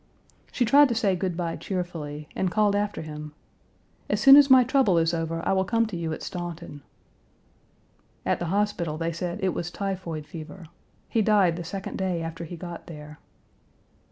[0.51, 3.35] She tried to say good by cheerfully, and called after him:
[4.09, 6.81] "As soon as my trouble is over I will come to you at Staunton."
[8.25, 10.65] At the hospital they said it was typhoid fever.
[11.07, 13.19] He died the second day after he got there.